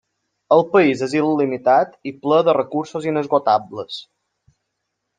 [0.53, 4.05] El país és il·limitat i ple de recursos inesgotables.